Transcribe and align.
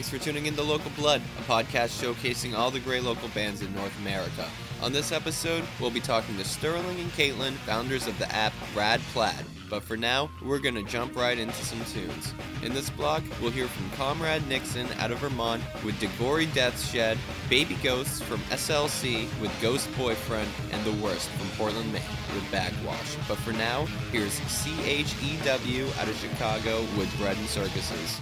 Thanks 0.00 0.08
for 0.08 0.24
tuning 0.24 0.46
in 0.46 0.56
to 0.56 0.62
Local 0.62 0.90
Blood, 0.92 1.20
a 1.38 1.42
podcast 1.42 2.02
showcasing 2.02 2.56
all 2.56 2.70
the 2.70 2.80
great 2.80 3.02
local 3.02 3.28
bands 3.28 3.60
in 3.60 3.74
North 3.74 3.94
America. 3.98 4.48
On 4.80 4.94
this 4.94 5.12
episode, 5.12 5.62
we'll 5.78 5.90
be 5.90 6.00
talking 6.00 6.38
to 6.38 6.44
Sterling 6.46 6.98
and 7.00 7.12
Caitlin, 7.12 7.52
founders 7.66 8.06
of 8.06 8.18
the 8.18 8.34
app 8.34 8.54
Rad 8.74 9.02
Plaid. 9.12 9.44
But 9.68 9.82
for 9.82 9.98
now, 9.98 10.30
we're 10.42 10.58
gonna 10.58 10.82
jump 10.84 11.16
right 11.16 11.38
into 11.38 11.62
some 11.66 11.84
tunes. 11.84 12.32
In 12.62 12.72
this 12.72 12.88
block, 12.88 13.22
we'll 13.42 13.50
hear 13.50 13.68
from 13.68 13.90
Comrade 13.90 14.48
Nixon 14.48 14.86
out 15.00 15.10
of 15.10 15.18
Vermont 15.18 15.62
with 15.84 16.00
Diggory 16.00 16.46
Deathshead, 16.46 17.18
Baby 17.50 17.76
Ghosts 17.82 18.22
from 18.22 18.40
SLC 18.50 19.28
with 19.38 19.52
Ghost 19.60 19.86
Boyfriend, 19.98 20.48
and 20.72 20.82
The 20.82 21.04
Worst 21.04 21.28
from 21.28 21.48
Portland, 21.58 21.92
Maine 21.92 22.02
with 22.34 22.50
Backwash. 22.50 23.16
But 23.28 23.36
for 23.36 23.52
now, 23.52 23.84
here's 24.12 24.40
CHEW 24.48 25.88
out 26.00 26.08
of 26.08 26.16
Chicago 26.16 26.80
with 26.96 27.14
Bread 27.18 27.36
and 27.36 27.46
Circuses. 27.48 28.18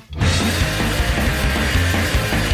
Let's 1.71 2.48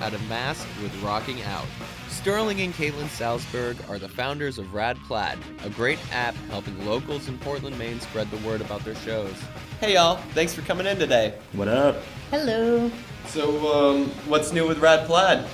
out 0.00 0.14
of 0.14 0.28
Mass 0.28 0.66
with 0.82 0.94
Rocking 1.02 1.42
Out. 1.42 1.66
Sterling 2.08 2.60
and 2.60 2.72
Caitlin 2.74 3.08
Salzberg 3.08 3.76
are 3.88 3.98
the 3.98 4.08
founders 4.08 4.58
of 4.58 4.72
Rad 4.72 4.96
Plaid, 5.06 5.38
a 5.64 5.70
great 5.70 5.98
app 6.12 6.34
helping 6.48 6.86
locals 6.86 7.28
in 7.28 7.38
Portland, 7.38 7.78
Maine 7.78 8.00
spread 8.00 8.30
the 8.30 8.36
word 8.38 8.60
about 8.60 8.84
their 8.84 8.94
shows. 8.94 9.34
Hey 9.80 9.94
y'all, 9.94 10.16
thanks 10.34 10.54
for 10.54 10.62
coming 10.62 10.86
in 10.86 10.98
today. 10.98 11.34
What 11.52 11.68
up? 11.68 11.96
Hello. 12.30 12.90
So, 13.26 13.72
um, 13.72 14.06
what's 14.26 14.52
new 14.52 14.66
with 14.66 14.78
Rad 14.78 15.06
Plaid? 15.06 15.46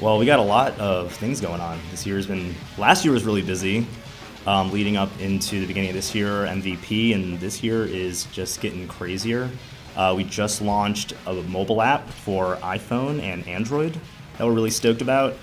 Well, 0.00 0.18
we 0.18 0.26
got 0.26 0.38
a 0.38 0.42
lot 0.42 0.78
of 0.78 1.12
things 1.12 1.40
going 1.40 1.60
on. 1.60 1.78
This 1.90 2.06
year's 2.06 2.26
been, 2.26 2.54
last 2.76 3.04
year 3.04 3.12
was 3.12 3.24
really 3.24 3.42
busy, 3.42 3.86
um, 4.46 4.70
leading 4.70 4.96
up 4.96 5.10
into 5.20 5.60
the 5.60 5.66
beginning 5.66 5.90
of 5.90 5.96
this 5.96 6.14
year, 6.14 6.46
MVP, 6.46 7.14
and 7.14 7.38
this 7.40 7.62
year 7.62 7.84
is 7.84 8.24
just 8.26 8.60
getting 8.60 8.86
crazier. 8.86 9.50
Uh, 9.98 10.14
we 10.16 10.22
just 10.22 10.62
launched 10.62 11.12
a 11.26 11.34
mobile 11.34 11.82
app 11.82 12.08
for 12.08 12.56
iPhone 12.58 13.20
and 13.20 13.46
Android 13.48 13.92
that 14.38 14.46
we're 14.46 14.52
really 14.52 14.70
stoked 14.70 15.02
about. 15.02 15.34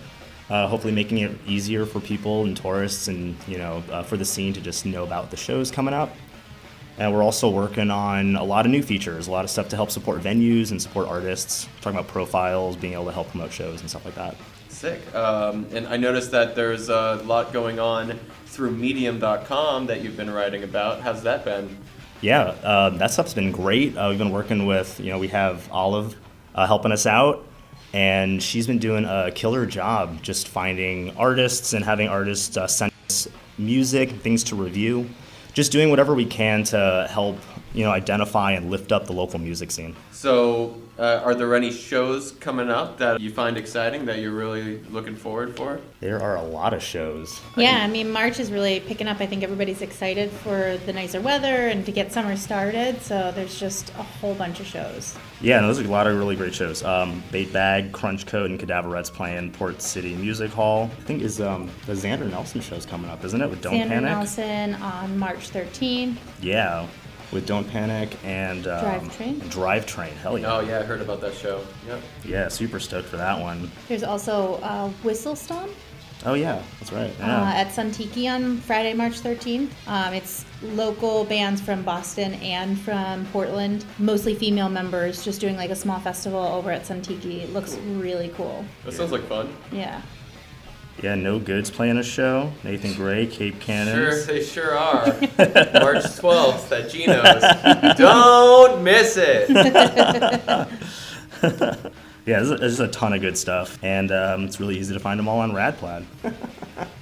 Uh, 0.49 0.67
hopefully, 0.67 0.93
making 0.93 1.17
it 1.17 1.31
easier 1.45 1.85
for 1.85 1.99
people 1.99 2.45
and 2.45 2.55
tourists 2.55 3.09
and 3.09 3.35
you 3.47 3.57
know 3.57 3.83
uh, 3.91 4.01
for 4.01 4.15
the 4.15 4.23
scene 4.23 4.53
to 4.53 4.61
just 4.61 4.85
know 4.85 5.03
about 5.03 5.29
the 5.29 5.37
shows 5.37 5.69
coming 5.69 5.93
up. 5.93 6.15
And 6.97 7.13
we're 7.13 7.23
also 7.23 7.49
working 7.49 7.91
on 7.91 8.37
a 8.37 8.43
lot 8.43 8.65
of 8.65 8.71
new 8.71 8.81
features, 8.81 9.27
a 9.27 9.31
lot 9.31 9.43
of 9.43 9.51
stuff 9.51 9.67
to 9.69 9.75
help 9.75 9.91
support 9.91 10.21
venues 10.21 10.71
and 10.71 10.81
support 10.81 11.09
artists, 11.09 11.67
talking 11.81 11.99
about 11.99 12.09
profiles, 12.09 12.77
being 12.77 12.93
able 12.93 13.05
to 13.05 13.11
help 13.11 13.27
promote 13.29 13.51
shows 13.51 13.81
and 13.81 13.89
stuff 13.89 14.05
like 14.05 14.15
that. 14.15 14.37
Sick. 14.69 15.13
Um, 15.13 15.67
and 15.73 15.87
I 15.87 15.97
noticed 15.97 16.31
that 16.31 16.55
there's 16.55 16.87
a 16.87 17.21
lot 17.25 17.51
going 17.51 17.79
on 17.79 18.17
through 18.45 18.71
Medium.com 18.71 19.87
that 19.87 20.01
you've 20.01 20.15
been 20.15 20.31
writing 20.31 20.63
about. 20.63 21.01
How's 21.01 21.23
that 21.23 21.43
been? 21.43 21.77
Yeah, 22.21 22.41
uh, 22.41 22.89
that 22.97 23.11
stuff's 23.11 23.33
been 23.33 23.51
great. 23.51 23.95
Uh, 23.95 24.07
we've 24.09 24.17
been 24.17 24.31
working 24.31 24.65
with, 24.65 24.99
you 24.99 25.11
know, 25.11 25.19
we 25.19 25.27
have 25.29 25.69
Olive 25.71 26.15
uh, 26.55 26.65
helping 26.65 26.91
us 26.91 27.05
out, 27.05 27.45
and 27.93 28.41
she's 28.41 28.67
been 28.67 28.79
doing 28.79 29.05
a 29.05 29.31
killer 29.33 29.65
job 29.65 30.21
just 30.23 30.47
finding 30.47 31.15
artists 31.17 31.73
and 31.73 31.85
having 31.85 32.07
artists 32.07 32.57
uh, 32.57 32.67
send 32.67 32.91
us 33.09 33.27
music, 33.57 34.09
things 34.11 34.43
to 34.45 34.55
review 34.55 35.09
just 35.55 35.71
doing 35.71 35.89
whatever 35.89 36.13
we 36.13 36.25
can 36.25 36.63
to 36.65 37.07
help 37.09 37.37
you 37.73 37.83
know 37.83 37.89
identify 37.89 38.51
and 38.51 38.69
lift 38.69 38.91
up 38.91 39.07
the 39.07 39.13
local 39.13 39.39
music 39.39 39.71
scene. 39.71 39.95
So, 40.11 40.79
uh, 40.97 41.21
are 41.23 41.35
there 41.35 41.53
any 41.55 41.71
shows 41.71 42.31
coming 42.31 42.69
up 42.69 42.97
that 42.99 43.19
you 43.19 43.31
find 43.31 43.57
exciting 43.57 44.05
that 44.05 44.19
you're 44.19 44.31
really 44.31 44.79
looking 44.89 45.15
forward 45.15 45.55
for? 45.55 45.79
There 45.99 46.21
are 46.21 46.35
a 46.37 46.43
lot 46.43 46.73
of 46.73 46.81
shows. 46.81 47.39
Yeah, 47.57 47.79
I 47.83 47.87
mean 47.87 48.11
March 48.11 48.39
is 48.39 48.51
really 48.51 48.79
picking 48.79 49.07
up. 49.07 49.19
I 49.19 49.25
think 49.25 49.43
everybody's 49.43 49.81
excited 49.81 50.31
for 50.31 50.77
the 50.85 50.93
nicer 50.93 51.19
weather 51.19 51.67
and 51.67 51.85
to 51.85 51.91
get 51.91 52.11
summer 52.13 52.35
started. 52.37 53.01
So 53.01 53.31
there's 53.35 53.59
just 53.59 53.89
a 53.91 54.03
whole 54.03 54.35
bunch 54.35 54.59
of 54.59 54.65
shows. 54.65 55.17
Yeah, 55.41 55.59
no, 55.59 55.73
there's 55.73 55.85
a 55.85 55.91
lot 55.91 56.07
of 56.07 56.17
really 56.17 56.35
great 56.37 56.55
shows. 56.55 56.83
Um, 56.83 57.21
Bait 57.31 57.51
Bag, 57.51 57.91
CrunchCoat, 57.91 58.45
and 58.45 58.59
Cadaverettes 58.59 59.11
playing 59.11 59.51
Port 59.51 59.81
City 59.81 60.15
Music 60.15 60.49
Hall. 60.51 60.89
I 60.97 61.01
think 61.03 61.21
is 61.21 61.41
um, 61.41 61.69
the 61.85 61.93
Xander 61.93 62.29
Nelson 62.29 62.61
show's 62.61 62.85
coming 62.85 63.09
up, 63.11 63.23
isn't 63.25 63.41
it? 63.41 63.49
With 63.49 63.61
Don't 63.61 63.73
Xander 63.73 63.87
Panic. 63.89 64.11
Nelson 64.11 64.75
on 64.75 65.17
March 65.19 65.49
13th. 65.51 66.15
Yeah, 66.41 66.87
with 67.35 67.45
Don't 67.45 67.69
Panic 67.69 68.17
and 68.23 68.65
um, 68.65 68.83
Drivetrain? 68.83 69.49
Drive 69.51 69.85
Train, 69.85 70.13
hell 70.15 70.39
yeah. 70.39 70.55
Oh 70.55 70.59
yeah, 70.61 70.79
I 70.79 70.83
heard 70.83 71.01
about 71.01 71.21
that 71.21 71.35
show. 71.35 71.61
Yep. 71.85 72.01
Yeah, 72.23 72.47
super 72.47 72.79
stoked 72.79 73.07
for 73.07 73.17
that 73.17 73.39
one. 73.39 73.69
There's 73.87 74.03
also 74.03 74.55
uh, 74.63 74.89
Whistle 75.03 75.35
Stomp 75.35 75.71
Oh 76.25 76.33
yeah, 76.33 76.61
that's 76.79 76.91
right. 76.91 77.13
uh, 77.21 77.51
at 77.53 77.67
Suntiki 77.67 78.27
on 78.33 78.57
Friday, 78.57 78.93
March 78.93 79.21
13th. 79.21 79.69
Um, 79.85 80.13
it's 80.13 80.43
local 80.63 81.23
bands 81.25 81.61
from 81.61 81.83
Boston 81.83 82.33
and 82.35 82.79
from 82.79 83.27
Portland, 83.27 83.85
mostly 83.99 84.33
female 84.33 84.69
members, 84.69 85.23
just 85.23 85.39
doing 85.39 85.55
like 85.55 85.69
a 85.69 85.75
small 85.75 85.99
festival 85.99 86.39
over 86.39 86.71
at 86.71 86.81
Suntiki. 86.83 87.43
It 87.43 87.53
looks 87.53 87.75
really 87.77 88.29
cool. 88.29 88.65
That 88.85 88.93
sounds 88.93 89.11
like 89.11 89.21
fun. 89.23 89.55
Yeah. 89.71 90.01
Yeah, 91.01 91.15
No 91.15 91.39
Goods 91.39 91.69
playing 91.69 91.97
a 91.97 92.03
show. 92.03 92.51
Nathan 92.63 92.93
Gray, 92.93 93.27
Cape 93.27 93.59
Cannon. 93.59 93.95
Sure, 93.95 94.21
they 94.23 94.43
sure 94.43 94.77
are. 94.77 95.05
March 95.07 96.03
12th 96.03 96.71
at 96.71 96.89
Geno's. 96.89 97.97
Don't 97.97 98.83
miss 98.83 99.17
it. 99.17 99.49
Yeah, 102.25 102.37
there's 102.39 102.49
a, 102.49 102.55
there's 102.57 102.79
a 102.79 102.87
ton 102.87 103.13
of 103.13 103.21
good 103.21 103.37
stuff, 103.37 103.77
and 103.83 104.11
um, 104.11 104.45
it's 104.45 104.59
really 104.59 104.79
easy 104.79 104.95
to 104.95 104.99
find 104.99 105.19
them 105.19 105.27
all 105.27 105.41
on 105.41 105.51
Radplaid. 105.51 106.05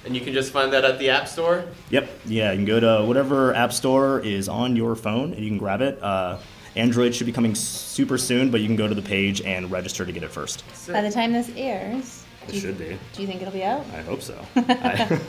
And 0.04 0.14
you 0.14 0.20
can 0.20 0.34
just 0.34 0.52
find 0.52 0.70
that 0.74 0.84
at 0.84 0.98
the 0.98 1.08
App 1.08 1.28
Store. 1.28 1.64
Yep, 1.88 2.10
yeah, 2.26 2.50
you 2.52 2.58
can 2.58 2.66
go 2.66 2.78
to 2.78 3.06
whatever 3.06 3.54
app 3.54 3.72
store 3.72 4.20
is 4.20 4.50
on 4.50 4.76
your 4.76 4.94
phone, 4.94 5.32
and 5.32 5.42
you 5.42 5.48
can 5.48 5.56
grab 5.56 5.80
it. 5.80 5.98
Uh, 6.02 6.38
Android 6.76 7.14
should 7.14 7.24
be 7.26 7.32
coming 7.32 7.54
super 7.54 8.18
soon, 8.18 8.50
but 8.50 8.60
you 8.60 8.66
can 8.66 8.76
go 8.76 8.86
to 8.86 8.94
the 8.94 9.00
page 9.00 9.40
and 9.40 9.70
register 9.70 10.04
to 10.04 10.12
get 10.12 10.22
it 10.22 10.30
first. 10.30 10.62
By 10.88 11.00
the 11.00 11.10
time 11.10 11.32
this 11.32 11.50
airs, 11.56 12.23
It 12.44 12.50
do 12.50 12.54
you- 12.54 12.60
should 12.60 12.78
be. 12.78 12.98
Do 13.12 13.22
you 13.22 13.26
think 13.28 13.42
it'll 13.42 13.52
be 13.52 13.64
out? 13.64 13.84
I 13.92 14.02
hope 14.02 14.22
so. 14.22 14.38
I, 14.56 15.20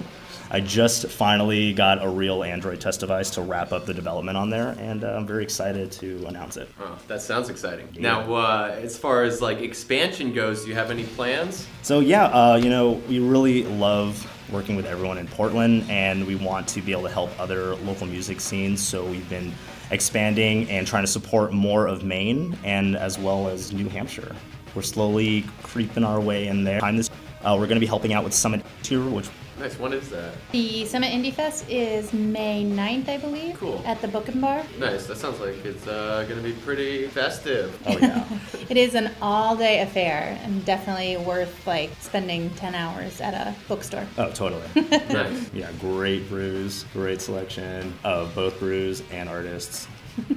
I 0.52 0.60
just 0.60 1.08
finally 1.08 1.74
got 1.74 2.04
a 2.04 2.08
real 2.10 2.44
Android 2.44 2.80
test 2.80 3.00
device 3.00 3.32
to 3.32 3.42
wrap 3.42 3.72
up 3.72 3.86
the 3.86 3.94
development 3.94 4.38
on 4.38 4.50
there, 4.50 4.76
and 4.80 5.04
uh, 5.04 5.08
I'm 5.14 5.26
very 5.26 5.44
excited 5.44 5.92
to 5.94 6.24
announce 6.28 6.56
it. 6.58 6.70
Oh, 6.80 6.98
that 7.08 7.22
sounds 7.22 7.50
exciting. 7.50 7.90
Yeah. 7.94 8.02
Now, 8.02 8.34
uh, 8.34 8.76
as 8.80 8.96
far 8.98 9.24
as 9.24 9.42
like 9.42 9.62
expansion 9.62 10.34
goes, 10.34 10.64
do 10.64 10.70
you 10.70 10.76
have 10.76 10.92
any 10.92 11.04
plans? 11.04 11.68
So 11.82 12.00
yeah, 12.00 12.26
uh, 12.26 12.56
you 12.62 12.70
know, 12.70 12.92
we 13.10 13.20
really 13.20 13.64
love 13.64 14.32
working 14.52 14.76
with 14.76 14.86
everyone 14.86 15.18
in 15.18 15.28
Portland, 15.28 15.84
and 15.90 16.28
we 16.28 16.36
want 16.36 16.68
to 16.70 16.82
be 16.82 16.92
able 16.92 17.04
to 17.04 17.10
help 17.10 17.32
other 17.40 17.76
local 17.78 18.06
music 18.06 18.40
scenes. 18.40 18.86
So 18.86 19.04
we've 19.04 19.28
been 19.30 19.52
expanding 19.92 20.70
and 20.70 20.86
trying 20.86 21.04
to 21.04 21.12
support 21.12 21.54
more 21.54 21.88
of 21.88 22.04
Maine 22.04 22.58
and 22.64 22.96
as 22.96 23.18
well 23.18 23.48
as 23.48 23.72
New 23.74 23.88
Hampshire. 23.90 24.36
We're 24.76 24.82
slowly 24.82 25.46
creeping 25.64 26.04
our 26.04 26.20
way 26.20 26.48
in 26.48 26.64
there. 26.64 26.80
Time 26.82 26.98
this, 26.98 27.10
uh, 27.42 27.56
we're 27.58 27.68
going 27.68 27.76
to 27.76 27.80
be 27.80 27.86
helping 27.86 28.14
out 28.14 28.24
with 28.24 28.34
Summit 28.34 28.64
Tour, 28.84 29.10
which 29.10 29.30
Nice. 29.58 29.80
When 29.80 29.94
is 29.94 30.10
that? 30.10 30.34
The 30.52 30.84
Summit 30.86 31.14
Indie 31.14 31.34
Fest 31.34 31.64
is 31.70 32.12
May 32.12 32.66
9th, 32.66 33.08
I 33.08 33.18
believe. 33.18 33.56
Cool. 33.58 33.82
At 33.86 34.02
the 34.02 34.08
Book 34.10 34.28
and 34.28 34.42
Bar. 34.42 34.64
Nice. 34.78 35.08
That 35.08 35.16
sounds 35.16 35.40
like 35.40 35.64
it's 35.64 35.88
uh, 35.88 36.26
going 36.28 36.44
to 36.44 36.44
be 36.44 36.52
pretty 36.64 37.08
festive. 37.08 37.80
oh 37.88 37.98
yeah, 37.98 38.28
It 38.70 38.76
is 38.76 38.96
an 38.96 39.12
all-day 39.22 39.80
affair 39.80 40.38
and 40.44 40.66
definitely 40.66 41.16
worth 41.16 41.66
like 41.66 41.90
spending 42.02 42.50
10 42.52 42.76
hours 42.76 43.22
at 43.22 43.34
a 43.34 43.56
bookstore. 43.70 44.06
oh 44.18 44.30
totally. 44.32 44.68
nice. 44.92 45.50
Yeah, 45.54 45.72
great 45.80 46.28
brews, 46.28 46.84
great 46.92 47.22
selection 47.22 47.94
of 48.04 48.36
both 48.36 48.60
brews 48.60 49.04
and 49.12 49.30
artists. 49.30 49.88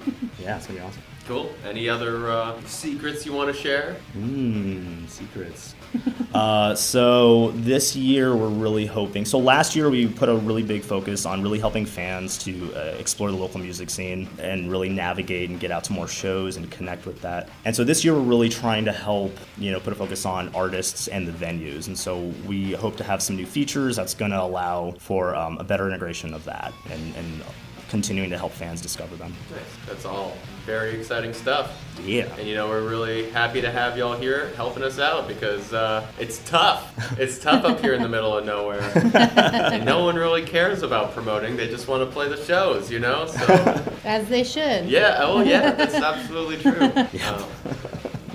Yeah, 0.40 0.56
it's 0.56 0.68
gonna 0.68 0.78
be 0.78 0.86
awesome. 0.86 1.02
Cool. 1.28 1.52
Any 1.62 1.90
other 1.90 2.30
uh, 2.30 2.58
secrets 2.62 3.26
you 3.26 3.34
want 3.34 3.54
to 3.54 3.62
share? 3.62 3.96
Mmm, 4.16 5.06
secrets. 5.10 5.74
uh, 6.34 6.74
so 6.74 7.50
this 7.50 7.94
year 7.94 8.34
we're 8.34 8.48
really 8.48 8.86
hoping. 8.86 9.26
So 9.26 9.38
last 9.38 9.76
year 9.76 9.90
we 9.90 10.08
put 10.08 10.30
a 10.30 10.36
really 10.36 10.62
big 10.62 10.80
focus 10.80 11.26
on 11.26 11.42
really 11.42 11.58
helping 11.58 11.84
fans 11.84 12.38
to 12.44 12.74
uh, 12.74 12.96
explore 12.98 13.30
the 13.30 13.36
local 13.36 13.60
music 13.60 13.90
scene 13.90 14.26
and 14.38 14.70
really 14.70 14.88
navigate 14.88 15.50
and 15.50 15.60
get 15.60 15.70
out 15.70 15.84
to 15.84 15.92
more 15.92 16.08
shows 16.08 16.56
and 16.56 16.70
connect 16.70 17.04
with 17.04 17.20
that. 17.20 17.50
And 17.66 17.76
so 17.76 17.84
this 17.84 18.06
year 18.06 18.14
we're 18.14 18.20
really 18.20 18.48
trying 18.48 18.86
to 18.86 18.92
help, 18.92 19.36
you 19.58 19.70
know, 19.70 19.80
put 19.80 19.92
a 19.92 19.96
focus 19.96 20.24
on 20.24 20.48
artists 20.54 21.08
and 21.08 21.28
the 21.28 21.32
venues. 21.32 21.88
And 21.88 21.98
so 21.98 22.32
we 22.46 22.72
hope 22.72 22.96
to 22.96 23.04
have 23.04 23.20
some 23.20 23.36
new 23.36 23.44
features 23.44 23.96
that's 23.96 24.14
going 24.14 24.30
to 24.30 24.40
allow 24.40 24.92
for 24.92 25.36
um, 25.36 25.58
a 25.58 25.64
better 25.64 25.88
integration 25.88 26.32
of 26.32 26.42
that 26.44 26.72
and, 26.90 27.14
and 27.16 27.42
continuing 27.88 28.30
to 28.30 28.38
help 28.38 28.52
fans 28.52 28.80
discover 28.80 29.16
them. 29.16 29.34
Nice. 29.50 29.60
That's 29.86 30.04
all 30.04 30.36
very 30.66 30.90
exciting 30.98 31.32
stuff. 31.32 31.82
Yeah. 32.04 32.26
And 32.36 32.46
you 32.46 32.54
know, 32.54 32.68
we're 32.68 32.86
really 32.86 33.30
happy 33.30 33.62
to 33.62 33.70
have 33.70 33.96
y'all 33.96 34.14
here 34.14 34.52
helping 34.54 34.82
us 34.82 34.98
out 34.98 35.26
because 35.26 35.72
uh, 35.72 36.06
it's 36.18 36.38
tough. 36.48 36.94
It's 37.18 37.38
tough 37.38 37.64
up 37.64 37.80
here 37.80 37.94
in 37.94 38.02
the 38.02 38.08
middle 38.08 38.36
of 38.36 38.44
nowhere. 38.44 38.82
and 39.14 39.84
no 39.86 40.04
one 40.04 40.16
really 40.16 40.44
cares 40.44 40.82
about 40.82 41.14
promoting. 41.14 41.56
They 41.56 41.68
just 41.68 41.88
want 41.88 42.06
to 42.06 42.12
play 42.12 42.28
the 42.28 42.36
shows, 42.44 42.90
you 42.90 43.00
know? 43.00 43.26
So, 43.26 43.84
As 44.04 44.28
they 44.28 44.44
should. 44.44 44.88
yeah, 44.90 45.16
oh, 45.20 45.40
yeah, 45.40 45.72
that's 45.72 45.94
absolutely 45.94 46.58
true. 46.58 46.92
Yeah. 47.12 47.30
Um, 47.30 47.48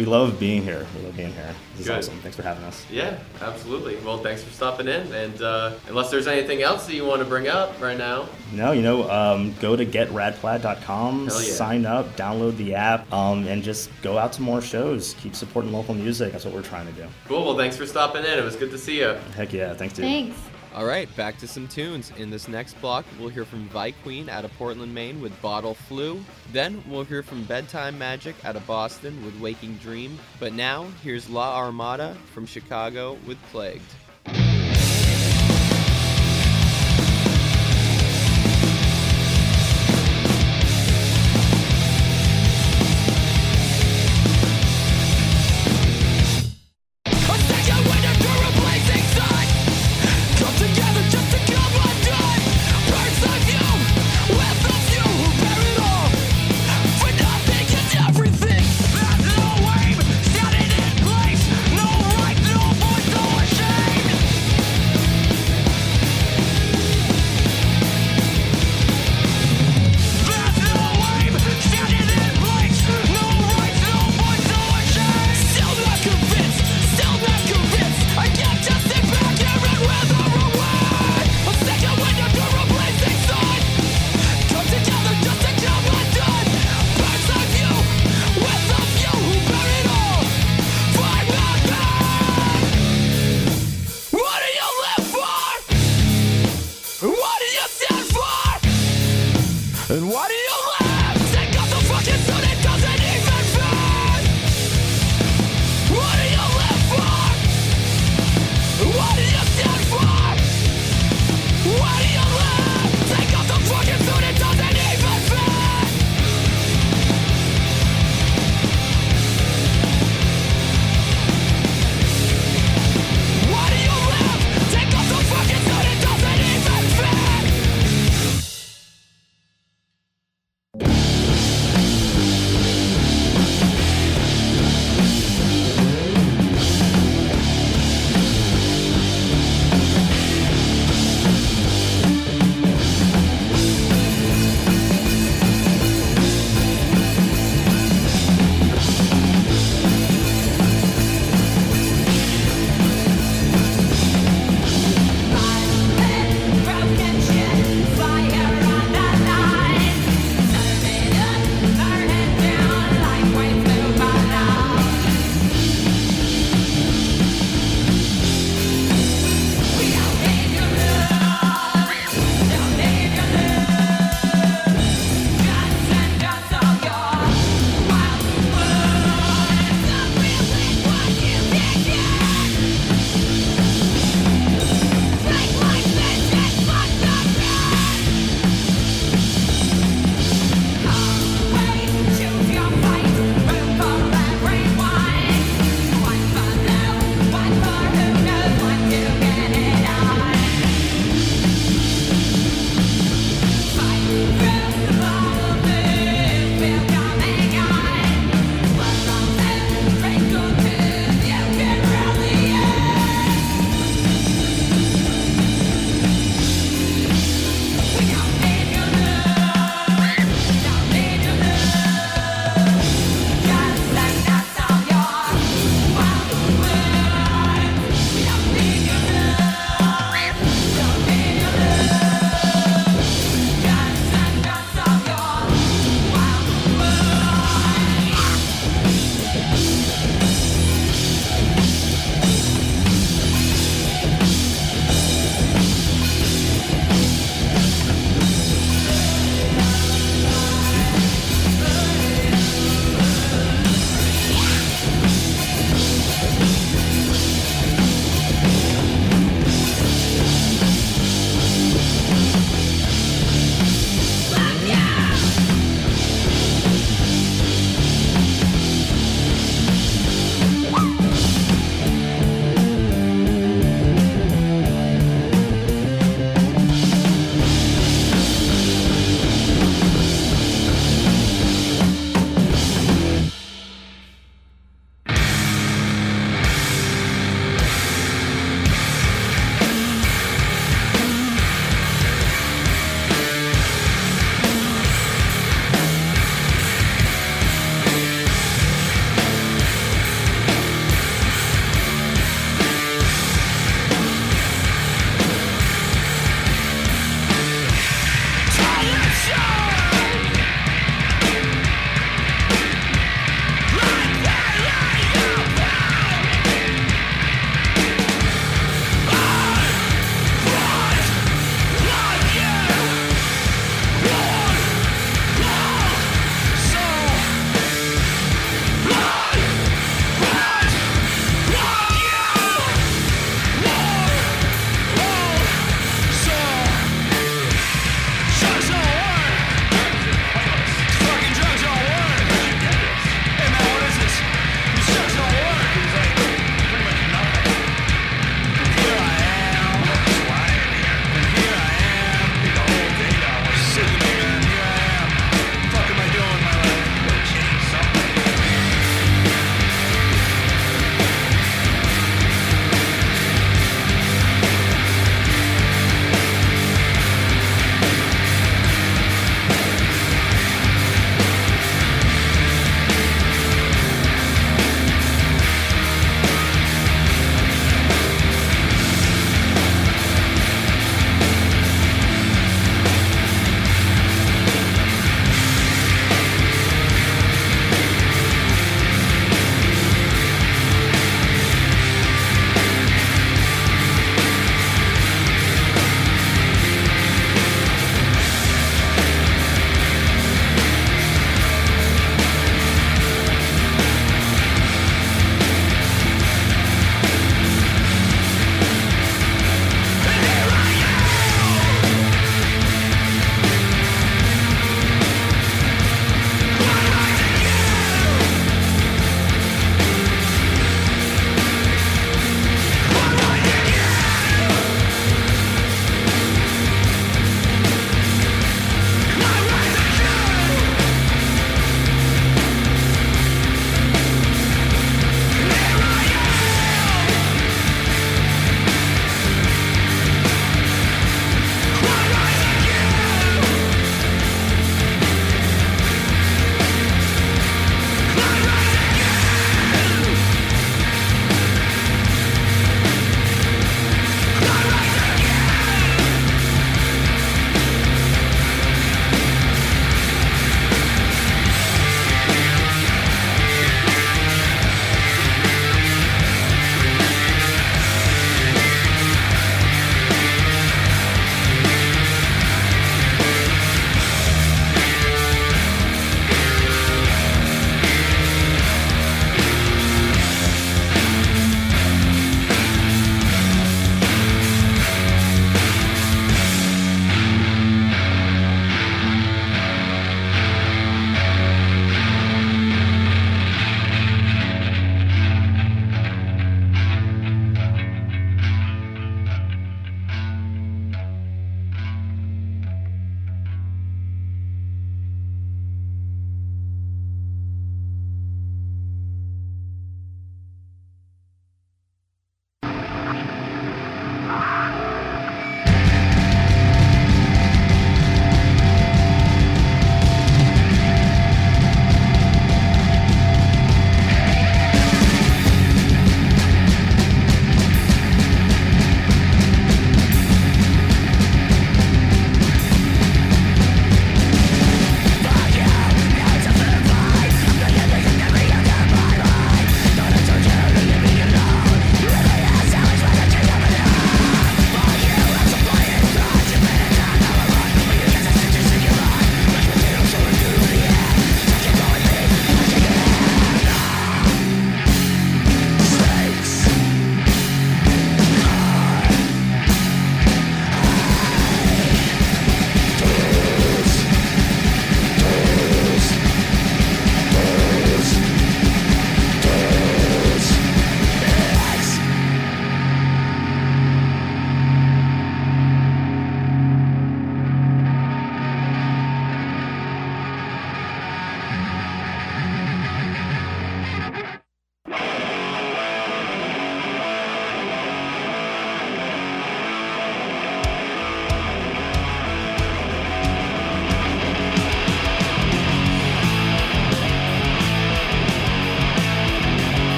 We 0.00 0.06
love 0.06 0.40
being 0.40 0.62
here. 0.62 0.86
We 0.96 1.02
love 1.02 1.14
being 1.14 1.34
here. 1.34 1.54
This 1.76 1.86
is 1.86 1.90
awesome. 1.90 2.18
Thanks 2.20 2.34
for 2.34 2.42
having 2.42 2.64
us. 2.64 2.86
yeah, 2.90 3.18
absolutely. 3.42 3.96
Well, 3.96 4.16
thanks 4.16 4.42
for 4.42 4.50
stopping 4.50 4.88
in. 4.88 5.12
And 5.12 5.42
uh, 5.42 5.74
unless 5.88 6.10
there's 6.10 6.26
anything 6.26 6.62
else 6.62 6.86
that 6.86 6.94
you 6.94 7.04
want 7.04 7.18
to 7.20 7.26
bring 7.26 7.48
up 7.48 7.78
right 7.82 7.98
now, 7.98 8.26
No, 8.50 8.72
you 8.72 8.80
know, 8.80 9.10
um, 9.10 9.52
go 9.60 9.76
to 9.76 9.84
getradplaid.com, 9.84 11.24
yeah. 11.24 11.28
sign 11.28 11.84
up, 11.84 12.16
download 12.16 12.56
the 12.56 12.74
app, 12.74 13.12
um, 13.12 13.46
and 13.46 13.62
just 13.62 13.90
go 14.00 14.16
out 14.16 14.32
to 14.32 14.40
more 14.40 14.62
shows. 14.62 15.16
Keep 15.20 15.34
supporting 15.34 15.70
local 15.70 15.92
music. 15.92 16.32
That's 16.32 16.46
what 16.46 16.54
we're 16.54 16.62
trying 16.62 16.86
to 16.86 16.92
do. 16.92 17.06
cool. 17.28 17.44
Well, 17.44 17.58
thanks 17.58 17.76
for 17.76 17.84
stopping 17.84 18.24
in. 18.24 18.38
It 18.38 18.42
was 18.42 18.56
good 18.56 18.70
to 18.70 18.78
see 18.78 19.00
you. 19.00 19.18
Heck 19.36 19.52
yeah, 19.52 19.74
thanks, 19.74 19.96
dude. 19.96 20.06
Thanks. 20.06 20.49
All 20.72 20.84
right, 20.84 21.14
back 21.16 21.36
to 21.38 21.48
some 21.48 21.66
tunes. 21.66 22.12
In 22.16 22.30
this 22.30 22.46
next 22.46 22.80
block, 22.80 23.04
we'll 23.18 23.28
hear 23.28 23.44
from 23.44 23.68
Viqueen 23.70 24.28
out 24.28 24.44
of 24.44 24.56
Portland, 24.56 24.94
Maine 24.94 25.20
with 25.20 25.40
Bottle 25.42 25.74
Flu. 25.74 26.22
Then 26.52 26.80
we'll 26.88 27.02
hear 27.02 27.24
from 27.24 27.42
Bedtime 27.42 27.98
Magic 27.98 28.36
out 28.44 28.54
of 28.54 28.64
Boston 28.68 29.24
with 29.24 29.38
Waking 29.40 29.78
Dream. 29.78 30.16
But 30.38 30.52
now, 30.52 30.86
here's 31.02 31.28
La 31.28 31.58
Armada 31.58 32.16
from 32.32 32.46
Chicago 32.46 33.18
with 33.26 33.42
Plagued. 33.50 34.59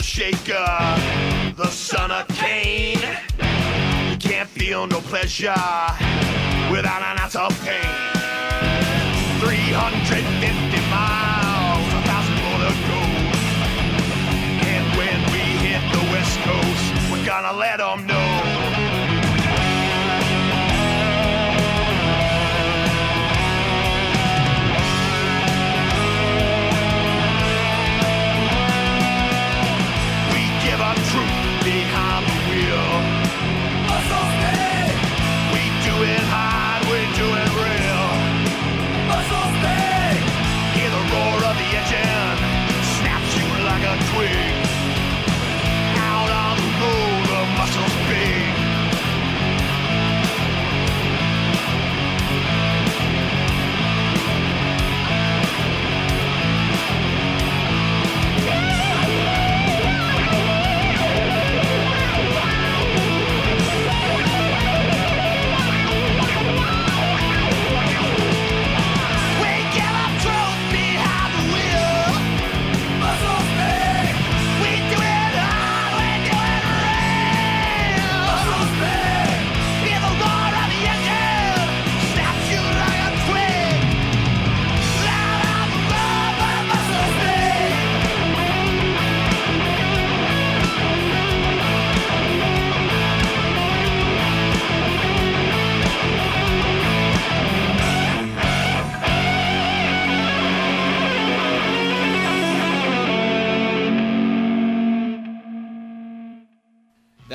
The 0.00 0.06
shaker, 0.06 0.66
the 1.56 1.66
son 1.66 2.10
of 2.10 2.26
Cain. 2.28 2.96
You 4.10 4.16
can't 4.16 4.48
feel 4.48 4.86
no 4.86 4.98
pleasure 5.00 5.52
without 6.72 7.02
an 7.02 7.18
ounce 7.20 7.36
of 7.36 7.52
pain. 7.60 7.84
350 9.40 10.80
miles, 10.88 11.86
a 11.92 12.02
thousand 12.08 12.38
more 12.44 12.60
to 12.64 12.72
go. 12.88 13.00
And 14.72 14.84
when 14.96 15.18
we 15.32 15.42
hit 15.68 15.82
the 15.92 16.02
west 16.12 16.36
coast, 16.48 17.12
we're 17.12 17.26
gonna 17.26 17.52
let 17.52 17.76
them 17.76 18.06
know. 18.06 18.19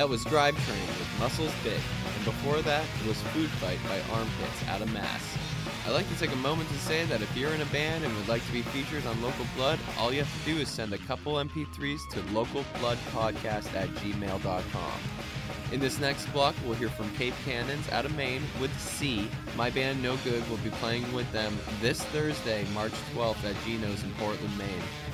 That 0.06 0.12
was 0.12 0.24
Drive 0.24 0.54
Train 0.66 0.86
with 0.86 1.18
Muscles 1.18 1.52
Big, 1.64 1.80
and 2.14 2.24
before 2.24 2.62
that 2.62 2.84
was 3.08 3.20
Food 3.34 3.50
Fight 3.50 3.80
by 3.88 4.00
Armpits 4.14 4.68
out 4.68 4.80
of 4.80 4.92
Mass. 4.92 5.36
I'd 5.84 5.94
like 5.94 6.08
to 6.08 6.14
take 6.14 6.30
a 6.30 6.36
moment 6.36 6.68
to 6.68 6.78
say 6.78 7.04
that 7.06 7.22
if 7.22 7.36
you're 7.36 7.50
in 7.50 7.60
a 7.60 7.66
band 7.66 8.04
and 8.04 8.16
would 8.16 8.28
like 8.28 8.46
to 8.46 8.52
be 8.52 8.62
featured 8.62 9.04
on 9.04 9.20
Local 9.20 9.44
Blood, 9.56 9.80
all 9.98 10.12
you 10.12 10.22
have 10.22 10.44
to 10.44 10.54
do 10.54 10.60
is 10.60 10.68
send 10.68 10.92
a 10.92 10.98
couple 10.98 11.34
MP3s 11.34 12.08
to 12.12 12.20
localbloodpodcast 12.20 13.74
at 13.74 13.88
gmail.com. 13.96 15.00
In 15.72 15.80
this 15.80 15.98
next 15.98 16.26
block, 16.26 16.54
we'll 16.64 16.74
hear 16.74 16.88
from 16.88 17.10
Cape 17.16 17.34
Cannons 17.44 17.88
out 17.88 18.04
of 18.04 18.14
Maine 18.14 18.42
with 18.60 18.70
See. 18.80 19.28
My 19.56 19.70
band 19.70 20.00
No 20.04 20.16
Good 20.18 20.48
will 20.48 20.58
be 20.58 20.70
playing 20.70 21.12
with 21.12 21.30
them 21.32 21.58
this 21.80 22.00
Thursday, 22.00 22.64
March 22.72 22.92
12th 23.12 23.42
at 23.42 23.56
Gino's 23.64 24.04
in 24.04 24.12
Portland, 24.12 24.56
Maine. 24.56 24.68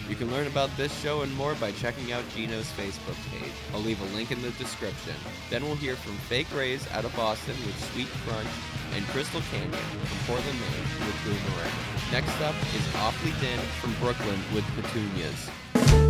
You 0.08 0.16
can 0.16 0.30
learn 0.30 0.46
about 0.46 0.74
this 0.76 0.92
show 1.00 1.22
and 1.22 1.34
more 1.36 1.54
by 1.54 1.72
checking 1.72 2.12
out 2.12 2.22
Gino's 2.34 2.70
Facebook 2.72 3.16
page. 3.30 3.52
I'll 3.72 3.80
leave 3.80 4.00
a 4.00 4.16
link 4.16 4.30
in 4.30 4.42
the 4.42 4.50
description. 4.52 5.14
Then 5.48 5.64
we'll 5.64 5.76
hear 5.76 5.96
from 5.96 6.12
Fake 6.28 6.48
Rays 6.54 6.86
out 6.92 7.04
of 7.04 7.14
Boston 7.16 7.54
with 7.64 7.78
Sweet 7.92 8.08
Crunch 8.26 8.48
and 8.94 9.04
Crystal 9.06 9.40
Canyon 9.50 9.72
from 9.72 10.34
Portland, 10.34 10.58
Maine 10.60 11.06
with 11.06 11.16
Boomerang. 11.24 11.72
Next 12.10 12.38
up 12.42 12.54
is 12.74 12.94
Awful 12.96 13.32
Din 13.40 13.58
from 13.80 13.94
Brooklyn 14.00 14.40
with 14.52 14.64
Petunias. 14.76 16.01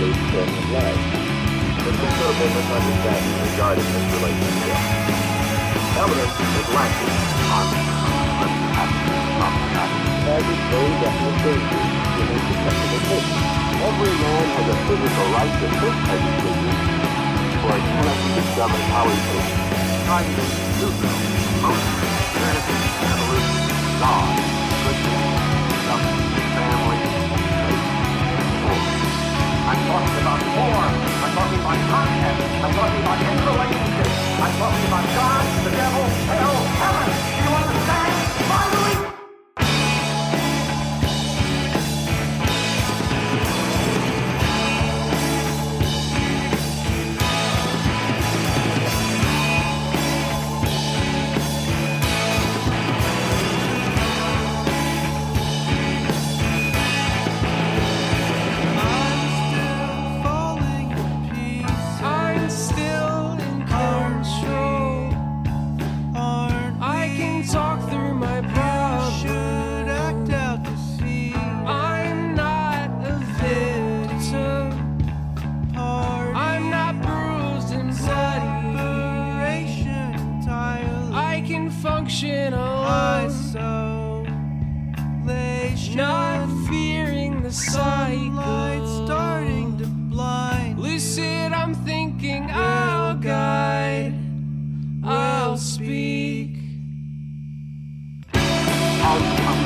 Leads 0.00 0.34
of 0.34 0.48
life. 0.74 1.02
There's 1.84 1.98
considerable 1.98 2.50
misunderstanding 2.54 3.36
regarding 3.46 3.88
this 3.92 4.06
relationship. 4.14 4.78
Evidence 5.94 6.34
is 6.34 6.68
lacking 6.74 7.14
on 7.54 7.94
has 10.24 10.40
its 10.40 10.66
own 10.72 10.92
definite 11.04 11.38
dangers 11.44 11.90
in 12.16 12.26
a 12.26 12.38
susceptible 12.48 13.02
case. 13.06 13.28
Every 13.84 14.14
man 14.18 14.44
has 14.56 14.66
a 14.72 14.76
physical 14.88 15.26
right 15.36 15.54
to 15.62 15.68
seek 15.78 15.98
education, 16.10 16.74
for 17.60 17.76
it 17.76 17.84
cannot 17.84 18.18
be 18.24 18.30
discovered 18.40 18.84
how 18.88 19.04
he 19.04 19.18
thinks. 19.30 19.52
Science, 20.08 20.48
neutral, 20.80 21.18
emotion, 21.60 21.94
fantasy, 22.34 22.76
evolution, 23.04 23.68
God, 24.00 24.32
Christian, 24.80 25.33
I'm 29.84 29.90
talking 29.90 30.22
about 30.22 30.40
form. 30.40 30.94
I'm 31.20 31.34
talking 31.36 31.60
about 31.60 31.76
content. 31.92 32.40
I'm 32.64 32.72
talking 32.72 33.00
about 33.04 33.18
interrelationships. 33.20 34.16
I'm 34.40 34.52
talking 34.56 34.86
about 34.88 35.04
God, 35.12 35.64
the 35.64 35.70
devil, 35.76 36.04
hell, 36.24 36.54
heaven. 36.80 37.33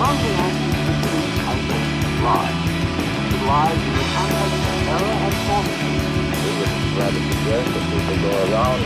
And 0.00 0.14
the 0.14 0.30
answers 0.30 0.94
to 0.94 1.74
these 1.74 2.22
lies. 2.22 2.54
It 3.34 3.42
lies 3.50 3.82
in 3.82 3.94
the 3.98 4.06
context 4.14 4.62
of 4.62 4.78
error 4.94 5.16
and 5.26 5.34
falsity. 5.42 5.90
We 6.38 6.50
would 6.54 6.70
rather 6.94 7.18
suggest 7.18 7.66
that 7.74 7.82
people 7.90 8.14
go 8.22 8.30
around 8.46 8.78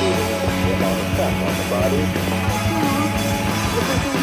feeling 0.00 0.40
the 0.40 0.72
amount 0.72 1.04
of 1.04 1.12
fat 1.20 1.36
on 1.36 1.52
the 1.52 1.66
body. 1.68 2.00
The 3.76 3.82
the 3.84 4.16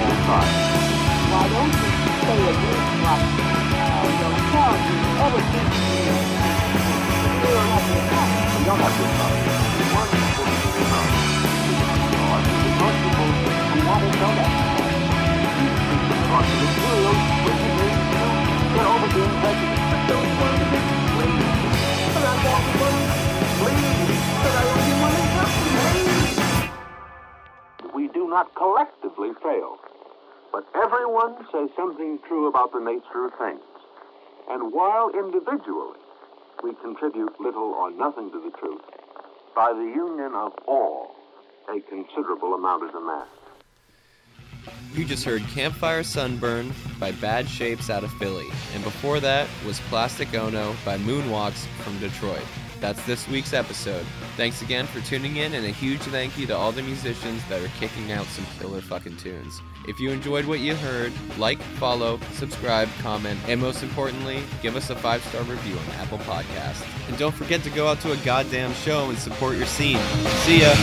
and 0.00 0.24
time. 0.24 0.56
Why 1.28 1.44
don't 1.52 1.68
you 1.68 2.16
say 2.16 2.40
a 2.40 2.56
good 2.56 2.80
what 3.04 3.20
uh, 3.76 4.08
your 4.20 4.32
ever 5.20 5.36
which 5.36 5.52
is 5.52 5.68
made 6.00 6.89
We 27.92 28.08
do 28.08 28.28
not 28.28 28.54
collectively 28.54 29.30
fail. 29.42 29.78
But 30.52 30.66
everyone 30.74 31.34
says 31.52 31.70
something 31.76 32.20
true 32.28 32.46
about 32.48 32.72
the 32.72 32.80
nature 32.80 33.26
of 33.26 33.32
things. 33.38 33.60
And 34.48 34.72
while 34.72 35.10
individually 35.10 35.99
we 36.62 36.74
contribute 36.82 37.40
little 37.40 37.74
or 37.74 37.90
nothing 37.90 38.30
to 38.30 38.40
the 38.40 38.50
truth, 38.58 38.82
by 39.54 39.72
the 39.72 39.80
union 39.80 40.34
of 40.34 40.52
all, 40.66 41.16
a 41.68 41.80
considerable 41.80 42.54
amount 42.54 42.84
is 42.84 42.94
amassed. 42.94 43.30
You 44.94 45.04
just 45.04 45.24
heard 45.24 45.42
Campfire 45.54 46.02
Sunburn 46.02 46.72
by 46.98 47.12
Bad 47.12 47.48
Shapes 47.48 47.88
out 47.88 48.04
of 48.04 48.12
Philly, 48.14 48.48
and 48.74 48.84
before 48.84 49.20
that 49.20 49.48
was 49.64 49.80
Plastic 49.88 50.34
Ono 50.34 50.74
by 50.84 50.98
Moonwalks 50.98 51.64
from 51.82 51.98
Detroit. 51.98 52.44
That's 52.80 53.04
this 53.04 53.28
week's 53.28 53.52
episode. 53.52 54.06
Thanks 54.36 54.62
again 54.62 54.86
for 54.86 55.00
tuning 55.00 55.36
in, 55.36 55.52
and 55.54 55.66
a 55.66 55.70
huge 55.70 56.00
thank 56.00 56.38
you 56.38 56.46
to 56.46 56.56
all 56.56 56.72
the 56.72 56.82
musicians 56.82 57.46
that 57.48 57.62
are 57.62 57.68
kicking 57.78 58.10
out 58.12 58.24
some 58.26 58.46
killer 58.58 58.80
fucking 58.80 59.18
tunes. 59.18 59.60
If 59.86 60.00
you 60.00 60.10
enjoyed 60.10 60.46
what 60.46 60.60
you 60.60 60.74
heard, 60.74 61.12
like, 61.38 61.60
follow, 61.78 62.18
subscribe, 62.32 62.88
comment, 63.00 63.38
and 63.46 63.60
most 63.60 63.82
importantly, 63.82 64.42
give 64.62 64.76
us 64.76 64.88
a 64.90 64.96
five 64.96 65.22
star 65.24 65.42
review 65.42 65.76
on 65.76 65.84
Apple 66.00 66.18
Podcasts. 66.18 66.86
And 67.08 67.18
don't 67.18 67.34
forget 67.34 67.62
to 67.64 67.70
go 67.70 67.86
out 67.88 68.00
to 68.00 68.12
a 68.12 68.16
goddamn 68.18 68.72
show 68.74 69.10
and 69.10 69.18
support 69.18 69.56
your 69.56 69.66
scene. 69.66 69.98
See 70.44 70.62
ya! 70.62 70.74